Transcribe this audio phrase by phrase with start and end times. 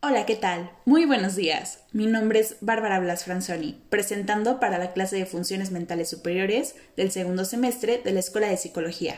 [0.00, 0.72] Hola, ¿qué tal?
[0.84, 1.78] Muy buenos días.
[1.92, 7.12] Mi nombre es Bárbara Blas Franzoni, presentando para la clase de Funciones Mentales Superiores del
[7.12, 9.14] segundo semestre de la Escuela de Psicología.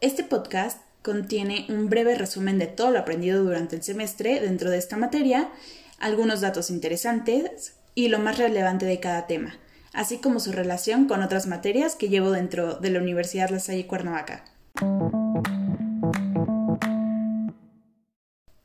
[0.00, 4.78] Este podcast contiene un breve resumen de todo lo aprendido durante el semestre dentro de
[4.78, 5.50] esta materia,
[5.98, 9.58] algunos datos interesantes y lo más relevante de cada tema,
[9.92, 13.88] así como su relación con otras materias que llevo dentro de la Universidad La Salle
[13.88, 14.44] Cuernavaca.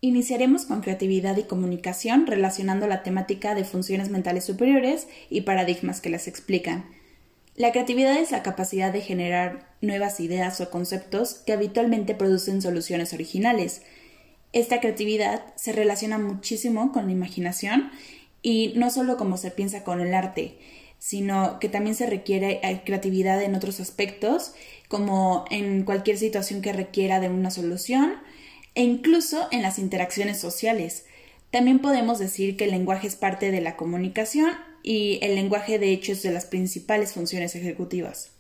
[0.06, 6.12] Iniciaremos con creatividad y comunicación relacionando la temática de funciones mentales superiores y paradigmas que
[6.12, 6.86] las explican.
[7.56, 13.14] La creatividad es la capacidad de generar nuevas ideas o conceptos que habitualmente producen soluciones
[13.14, 13.82] originales.
[14.54, 17.90] Esta creatividad se relaciona muchísimo con la imaginación
[18.44, 20.60] y no solo como se piensa con el arte,
[21.00, 24.54] sino que también se requiere eh, creatividad en otros aspectos,
[24.88, 28.18] como en cualquier situación que requiera de una solución,
[28.76, 31.06] e incluso en las interacciones sociales.
[31.50, 34.52] También podemos decir que el lenguaje es parte de la comunicación
[34.84, 38.32] y el lenguaje de hecho es de las principales funciones ejecutivas.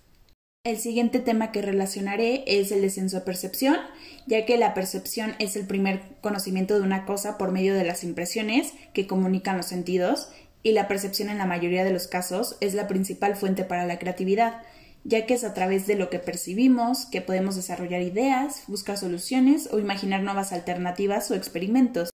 [0.66, 3.77] El siguiente tema que relacionaré es el de percepción,
[4.25, 8.03] ya que la percepción es el primer conocimiento de una cosa por medio de las
[8.03, 10.30] impresiones que comunican los sentidos,
[10.64, 13.99] y la percepción en la mayoría de los casos es la principal fuente para la
[13.99, 14.64] creatividad,
[15.06, 19.70] ya que es a través de lo que percibimos que podemos desarrollar ideas, buscar soluciones
[19.72, 22.09] o imaginar nuevas alternativas o experimentos.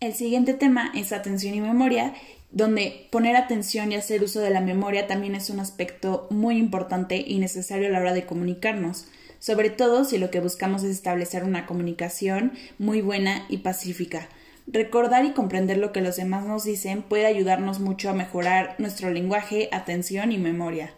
[0.00, 2.14] El siguiente tema es atención y memoria,
[2.52, 7.24] donde poner atención y hacer uso de la memoria también es un aspecto muy importante
[7.26, 9.08] y necesario a la hora de comunicarnos,
[9.40, 14.28] sobre todo si lo que buscamos es establecer una comunicación muy buena y pacífica.
[14.68, 19.10] Recordar y comprender lo que los demás nos dicen puede ayudarnos mucho a mejorar nuestro
[19.10, 20.94] lenguaje, atención y memoria.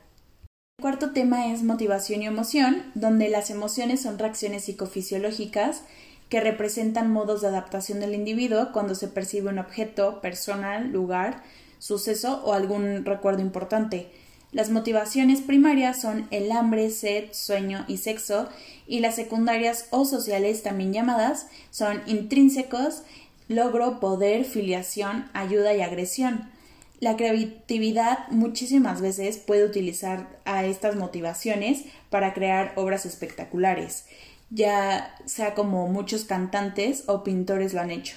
[0.80, 5.82] El cuarto tema es motivación y emoción, donde las emociones son reacciones psicofisiológicas
[6.30, 11.42] que representan modos de adaptación del individuo cuando se percibe un objeto, persona, lugar,
[11.78, 14.08] suceso o algún recuerdo importante.
[14.52, 18.48] Las motivaciones primarias son el hambre, sed, sueño y sexo,
[18.86, 23.02] y las secundarias o sociales, también llamadas, son intrínsecos,
[23.48, 26.48] logro, poder, filiación, ayuda y agresión.
[27.00, 34.04] La creatividad muchísimas veces puede utilizar a estas motivaciones para crear obras espectaculares,
[34.50, 38.16] ya sea como muchos cantantes o pintores lo han hecho.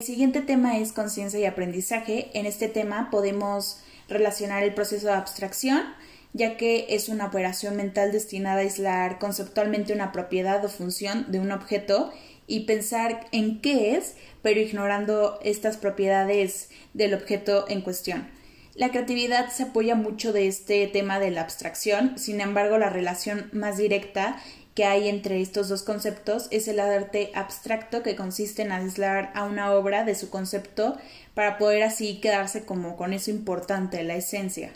[0.00, 2.30] El siguiente tema es conciencia y aprendizaje.
[2.34, 5.84] En este tema podemos relacionar el proceso de abstracción,
[6.32, 11.38] ya que es una operación mental destinada a aislar conceptualmente una propiedad o función de
[11.38, 12.12] un objeto
[12.46, 18.28] y pensar en qué es, pero ignorando estas propiedades del objeto en cuestión.
[18.74, 23.48] La creatividad se apoya mucho de este tema de la abstracción, sin embargo la relación
[23.52, 24.36] más directa
[24.74, 29.44] que hay entre estos dos conceptos es el arte abstracto que consiste en aislar a
[29.44, 30.98] una obra de su concepto
[31.32, 34.70] para poder así quedarse como con eso importante, la esencia.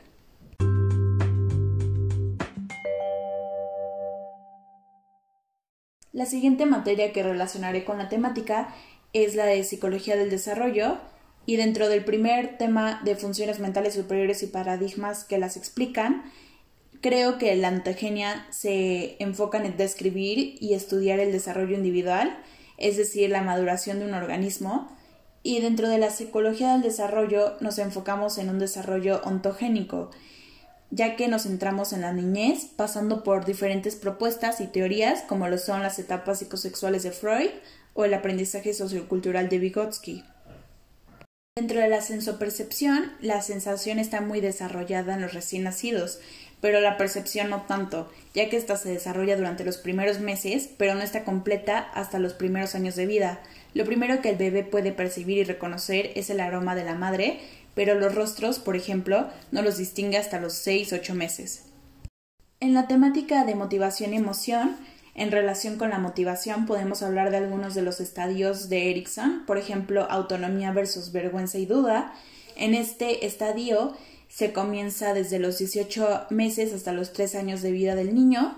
[6.21, 8.75] La siguiente materia que relacionaré con la temática
[9.15, 10.99] es la de psicología del desarrollo
[11.47, 16.31] y dentro del primer tema de funciones mentales superiores y paradigmas que las explican,
[17.01, 22.37] creo que la antogenia se enfoca en describir y estudiar el desarrollo individual,
[22.77, 24.95] es decir, la maduración de un organismo,
[25.43, 30.11] y dentro de la psicología del desarrollo nos enfocamos en un desarrollo ontogénico,
[30.91, 35.59] ya que nos centramos en la niñez, pasando por diferentes propuestas y teorías como lo
[35.59, 37.51] son las etapas psicosexuales de Freud
[37.95, 40.25] o el aprendizaje sociocultural de Vygotsky.
[41.57, 46.21] Dentro de la sensopercepción, la sensación está muy desarrollada en los recién nacidos,
[46.61, 50.95] pero la percepción no tanto, ya que ésta se desarrolla durante los primeros meses, pero
[50.95, 53.41] no está completa hasta los primeros años de vida.
[53.75, 57.41] Lo primero que el bebé puede percibir y reconocer es el aroma de la madre,
[57.75, 61.65] pero los rostros, por ejemplo, no los distingue hasta los 6-8 meses.
[62.61, 64.77] En la temática de motivación y emoción,
[65.15, 69.59] en relación con la motivación podemos hablar de algunos de los estadios de Erickson, por
[69.59, 72.13] ejemplo, autonomía versus vergüenza y duda.
[72.57, 73.97] En este estadio
[74.29, 78.57] se comienza desde los 18 meses hasta los 3 años de vida del niño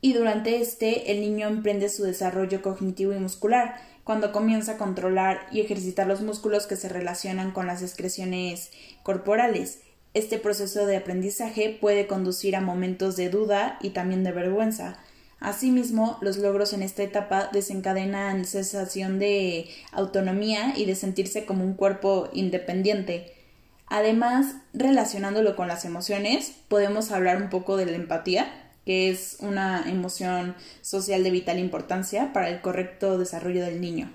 [0.00, 5.46] y durante este el niño emprende su desarrollo cognitivo y muscular cuando comienza a controlar
[5.52, 8.70] y ejercitar los músculos que se relacionan con las excreciones
[9.02, 9.80] corporales.
[10.14, 14.98] Este proceso de aprendizaje puede conducir a momentos de duda y también de vergüenza.
[15.40, 21.74] Asimismo, los logros en esta etapa desencadenan sensación de autonomía y de sentirse como un
[21.74, 23.34] cuerpo independiente.
[23.88, 29.88] Además, relacionándolo con las emociones, podemos hablar un poco de la empatía, que es una
[29.88, 34.12] emoción social de vital importancia para el correcto desarrollo del niño.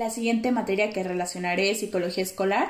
[0.00, 2.68] La siguiente materia que relacionaré es psicología escolar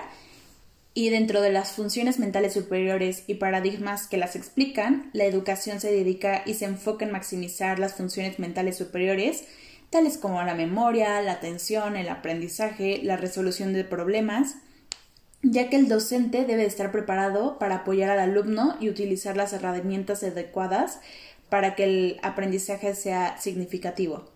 [0.95, 5.93] y dentro de las funciones mentales superiores y paradigmas que las explican, la educación se
[5.93, 9.45] dedica y se enfoca en maximizar las funciones mentales superiores,
[9.91, 14.57] tales como la memoria, la atención, el aprendizaje, la resolución de problemas,
[15.43, 20.23] ya que el docente debe estar preparado para apoyar al alumno y utilizar las herramientas
[20.23, 21.01] adecuadas
[21.49, 24.31] para que el aprendizaje sea significativo.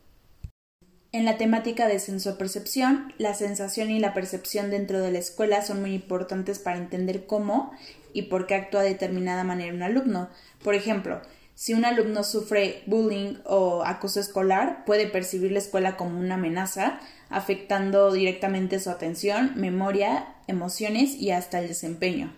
[1.10, 5.82] En la temática de sensopercepción, la sensación y la percepción dentro de la escuela son
[5.82, 7.72] muy importantes para entender cómo
[8.14, 10.30] y por qué actúa de determinada manera un alumno.
[10.64, 11.20] Por ejemplo,
[11.54, 17.00] si un alumno sufre bullying o acoso escolar, puede percibir la escuela como una amenaza,
[17.28, 22.34] afectando directamente su atención, memoria, emociones y hasta el desempeño.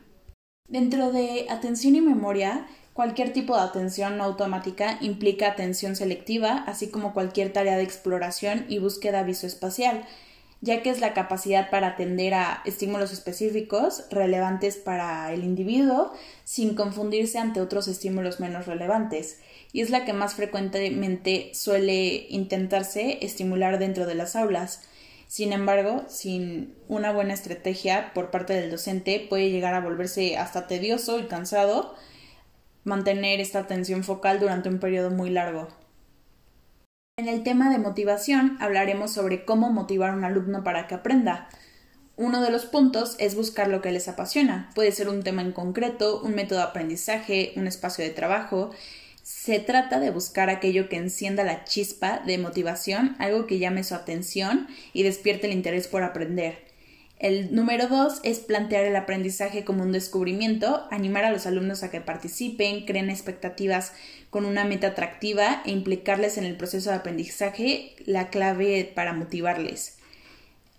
[0.68, 6.90] Dentro de atención y memoria, Cualquier tipo de atención no automática implica atención selectiva, así
[6.90, 10.06] como cualquier tarea de exploración y búsqueda visoespacial,
[10.64, 16.10] ya que es la capacidad para atender a estímulos específicos relevantes para el individuo
[16.44, 19.40] sin confundirse ante otros estímulos menos relevantes,
[19.72, 24.80] y es la que más frecuentemente suele intentarse estimular dentro de las aulas.
[25.28, 30.66] Sin embargo, sin una buena estrategia por parte del docente puede llegar a volverse hasta
[30.66, 31.94] tedioso y cansado,
[32.84, 35.68] mantener esta atención focal durante un periodo muy largo.
[37.16, 41.48] En el tema de motivación hablaremos sobre cómo motivar a un alumno para que aprenda.
[42.16, 44.68] Uno de los puntos es buscar lo que les apasiona.
[44.74, 48.72] Puede ser un tema en concreto, un método de aprendizaje, un espacio de trabajo.
[49.22, 53.94] Se trata de buscar aquello que encienda la chispa de motivación, algo que llame su
[53.94, 56.64] atención y despierte el interés por aprender.
[57.20, 61.90] El número dos es plantear el aprendizaje como un descubrimiento, animar a los alumnos a
[61.90, 63.92] que participen, creen expectativas
[64.34, 69.98] con una meta atractiva e implicarles en el proceso de aprendizaje, la clave para motivarles.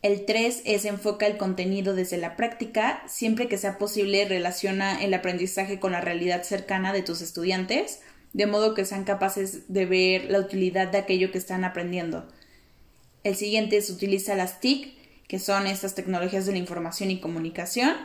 [0.01, 5.13] El 3 es enfoca el contenido desde la práctica, siempre que sea posible relaciona el
[5.13, 8.01] aprendizaje con la realidad cercana de tus estudiantes,
[8.33, 12.27] de modo que sean capaces de ver la utilidad de aquello que están aprendiendo.
[13.23, 14.97] El siguiente es utiliza las TIC,
[15.29, 17.95] que son estas tecnologías de la información y comunicación.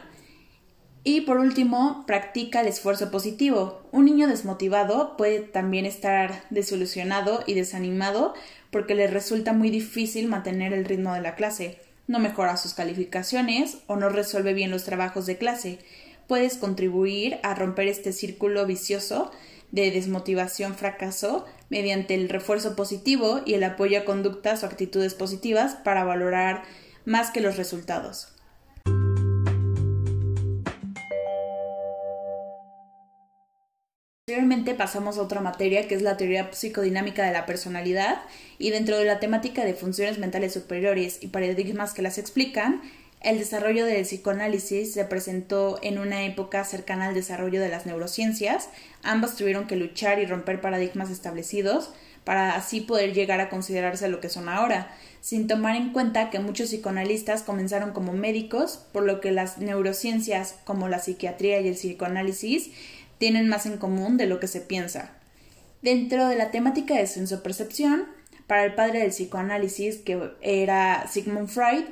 [1.03, 3.83] Y por último, practica el esfuerzo positivo.
[3.91, 8.35] Un niño desmotivado puede también estar desilusionado y desanimado
[8.71, 13.79] porque le resulta muy difícil mantener el ritmo de la clase, no mejora sus calificaciones
[13.87, 15.79] o no resuelve bien los trabajos de clase.
[16.27, 19.33] Puedes contribuir a romper este círculo vicioso
[19.73, 25.77] de desmotivación fracaso mediante el refuerzo positivo y el apoyo a conductas o actitudes positivas
[25.77, 26.65] para valorar
[27.05, 28.35] más que los resultados.
[34.31, 38.21] Posteriormente pasamos a otra materia que es la teoría psicodinámica de la personalidad
[38.59, 42.81] y dentro de la temática de funciones mentales superiores y paradigmas que las explican,
[43.23, 48.69] el desarrollo del psicoanálisis se presentó en una época cercana al desarrollo de las neurociencias.
[49.03, 51.91] Ambas tuvieron que luchar y romper paradigmas establecidos
[52.23, 56.39] para así poder llegar a considerarse lo que son ahora, sin tomar en cuenta que
[56.39, 61.75] muchos psicoanalistas comenzaron como médicos, por lo que las neurociencias como la psiquiatría y el
[61.75, 62.71] psicoanálisis
[63.21, 65.13] tienen más en común de lo que se piensa.
[65.83, 68.07] Dentro de la temática de sensopercepción,
[68.47, 71.85] para el padre del psicoanálisis, que era Sigmund Freud,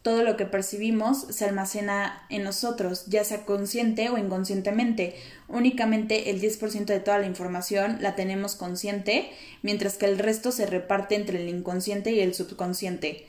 [0.00, 5.14] todo lo que percibimos se almacena en nosotros, ya sea consciente o inconscientemente.
[5.46, 9.30] Únicamente el 10% de toda la información la tenemos consciente,
[9.60, 13.26] mientras que el resto se reparte entre el inconsciente y el subconsciente.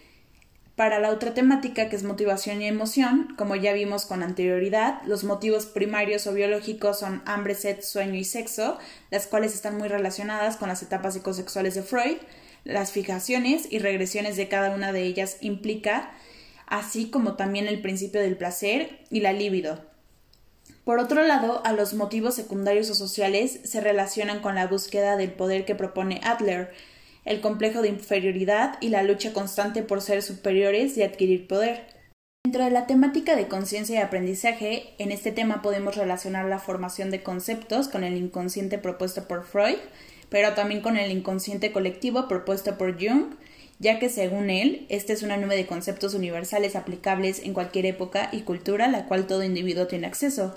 [0.76, 5.24] Para la otra temática, que es motivación y emoción, como ya vimos con anterioridad, los
[5.24, 8.80] motivos primarios o biológicos son hambre, sed, sueño y sexo,
[9.12, 12.18] las cuales están muy relacionadas con las etapas psicosexuales de Freud.
[12.64, 16.12] Las fijaciones y regresiones de cada una de ellas implica
[16.66, 19.80] así como también el principio del placer y la libido.
[20.84, 25.34] Por otro lado, a los motivos secundarios o sociales se relacionan con la búsqueda del
[25.34, 26.74] poder que propone Adler,
[27.26, 31.94] el complejo de inferioridad y la lucha constante por ser superiores y adquirir poder.
[32.46, 37.10] Dentro de la temática de conciencia y aprendizaje, en este tema podemos relacionar la formación
[37.10, 39.78] de conceptos con el inconsciente propuesto por Freud,
[40.30, 43.36] pero también con el inconsciente colectivo propuesto por Jung,
[43.80, 48.30] ya que según él, esta es una nube de conceptos universales aplicables en cualquier época
[48.32, 50.54] y cultura a la cual todo individuo tiene acceso.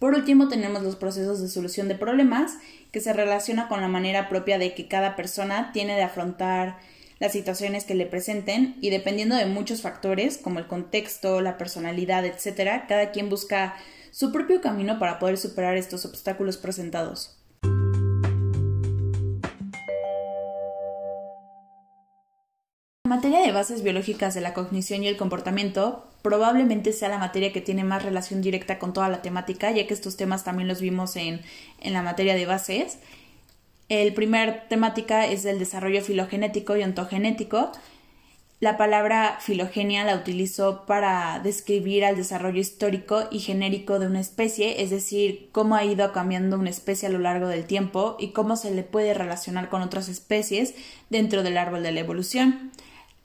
[0.00, 2.54] Por último, tenemos los procesos de solución de problemas,
[2.90, 6.78] que se relaciona con la manera propia de que cada persona tiene de afrontar
[7.18, 12.24] las situaciones que le presenten y dependiendo de muchos factores como el contexto, la personalidad,
[12.24, 13.76] etc., cada quien busca
[14.10, 17.39] su propio camino para poder superar estos obstáculos presentados.
[23.10, 27.60] Materia de bases biológicas de la cognición y el comportamiento probablemente sea la materia que
[27.60, 31.16] tiene más relación directa con toda la temática, ya que estos temas también los vimos
[31.16, 31.40] en,
[31.80, 32.98] en la materia de bases.
[33.88, 37.72] El primer temática es el desarrollo filogenético y ontogenético.
[38.60, 44.84] La palabra filogenia la utilizo para describir al desarrollo histórico y genérico de una especie,
[44.84, 48.54] es decir, cómo ha ido cambiando una especie a lo largo del tiempo y cómo
[48.54, 50.76] se le puede relacionar con otras especies
[51.08, 52.70] dentro del árbol de la evolución.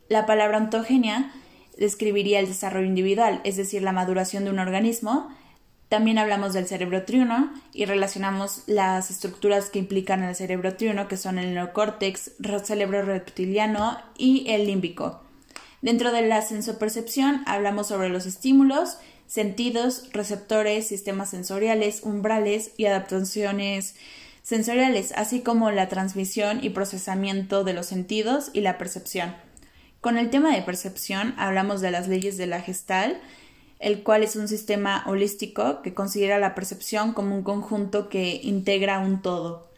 [0.08, 1.32] La palabra ontogenia
[1.78, 5.30] describiría el desarrollo individual, es decir, la maduración de un organismo,
[5.90, 11.18] también hablamos del cerebro triuno y relacionamos las estructuras que implican el cerebro triuno, que
[11.18, 15.22] son el neocórtex, el cerebro reptiliano y el límbico.
[15.82, 18.98] Dentro de la sensopercepción hablamos sobre los estímulos,
[19.28, 23.96] sentidos, receptores, sistemas sensoriales, umbrales y adaptaciones
[24.42, 29.36] sensoriales, así como la transmisión y procesamiento de los sentidos y la percepción.
[30.06, 33.20] Con el tema de percepción hablamos de las leyes de la gestal,
[33.80, 39.00] el cual es un sistema holístico que considera la percepción como un conjunto que integra
[39.00, 39.72] un todo.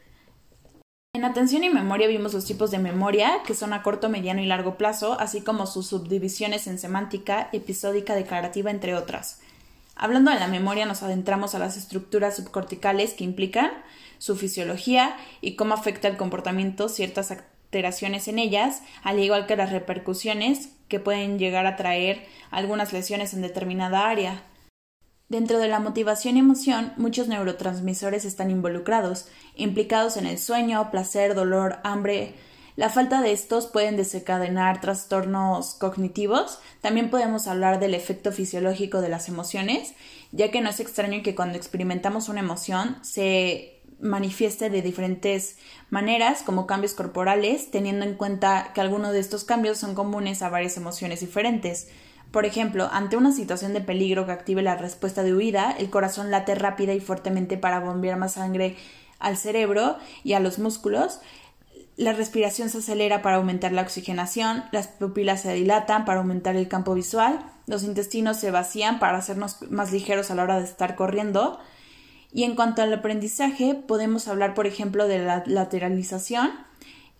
[1.13, 4.48] En atención y memoria vimos los tipos de memoria, que son a corto, mediano y
[4.48, 9.39] largo plazo, así como sus subdivisiones en semántica, episódica, declarativa, entre otras.
[9.96, 13.72] Hablando de la memoria, nos adentramos a las estructuras subcorticales que implican
[14.17, 17.31] su fisiología y cómo afecta el comportamiento ciertas
[17.67, 23.33] alteraciones en ellas, al igual que las repercusiones que pueden llegar a traer algunas lesiones
[23.33, 24.43] en determinada área.
[25.27, 31.36] Dentro de la motivación y emoción, muchos neurotransmisores están involucrados, implicados en el sueño, placer,
[31.36, 32.36] dolor, hambre.
[32.77, 36.59] La falta de estos pueden desencadenar trastornos cognitivos.
[36.79, 39.93] También podemos hablar del efecto fisiológico de las emociones,
[40.31, 45.57] ya que no es extraño que cuando experimentamos una emoción se manifieste de diferentes
[45.89, 50.49] maneras, como cambios corporales, teniendo en cuenta que algunos de estos cambios son comunes a
[50.49, 51.89] varias emociones diferentes.
[52.31, 56.29] Por ejemplo, ante una situación de peligro que active la respuesta de huida, el corazón
[56.29, 58.75] late rápida y fuertemente para bombear más sangre
[59.19, 61.19] al cerebro y a los músculos,
[61.95, 66.67] la respiración se acelera para aumentar la oxigenación, las pupilas se dilatan para aumentar el
[66.67, 70.95] campo visual, los intestinos se vacían para hacernos más ligeros a la hora de estar
[70.95, 71.59] corriendo,
[72.38, 76.51] y en cuanto al aprendizaje, podemos hablar, por ejemplo, de la lateralización.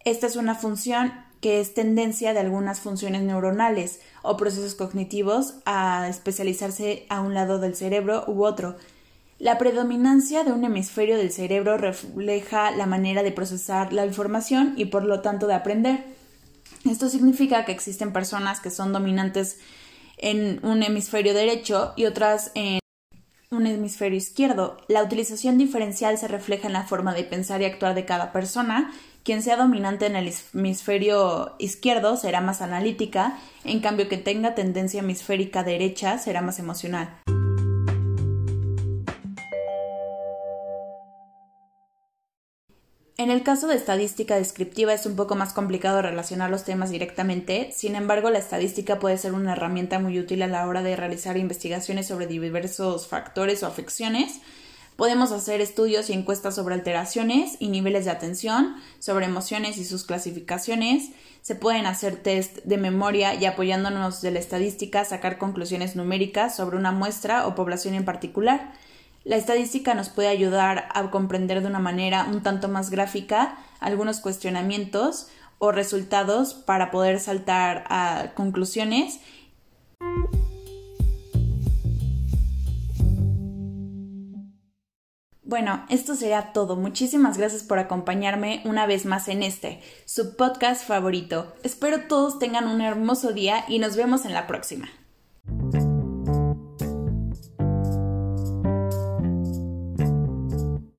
[0.06, 6.08] Esta es una función que es tendencia de algunas funciones neuronales o procesos cognitivos a
[6.08, 8.76] especializarse a un lado del cerebro u otro.
[9.40, 14.86] La predominancia de un hemisferio del cerebro refleja la manera de procesar la información y
[14.86, 16.04] por lo tanto de aprender.
[16.88, 19.58] Esto significa que existen personas que son dominantes
[20.18, 22.78] en un hemisferio derecho y otras en
[23.52, 24.78] un hemisferio izquierdo.
[24.88, 28.92] La utilización diferencial se refleja en la forma de pensar y actuar de cada persona.
[29.24, 35.02] Quien sea dominante en el hemisferio izquierdo será más analítica, en cambio que tenga tendencia
[35.02, 37.10] hemisférica derecha será más emocional.
[43.20, 47.72] En el caso de estadística descriptiva es un poco más complicado relacionar los temas directamente,
[47.76, 51.36] sin embargo la estadística puede ser una herramienta muy útil a la hora de realizar
[51.36, 54.40] investigaciones sobre diversos factores o afecciones.
[54.98, 60.04] Podemos hacer estudios y encuestas sobre alteraciones y niveles de atención, sobre emociones y sus
[60.04, 61.10] clasificaciones.
[61.42, 66.78] Se pueden hacer test de memoria y apoyándonos de la estadística sacar conclusiones numéricas sobre
[66.78, 68.74] una muestra o población en particular.
[69.28, 74.22] La estadística nos puede ayudar a comprender de una manera un tanto más gráfica algunos
[74.22, 79.20] cuestionamientos o resultados para poder saltar a conclusiones.
[85.44, 86.78] Bueno, esto sería todo.
[86.78, 91.54] Muchísimas gracias por acompañarme una vez más en este, su podcast favorito.
[91.64, 94.88] Espero todos tengan un hermoso día y nos vemos en la próxima.